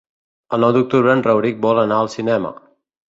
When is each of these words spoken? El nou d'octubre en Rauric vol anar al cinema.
El 0.55 0.63
nou 0.63 0.71
d'octubre 0.77 1.13
en 1.17 1.21
Rauric 1.27 1.59
vol 1.67 1.83
anar 1.83 2.01
al 2.07 2.11
cinema. 2.15 2.55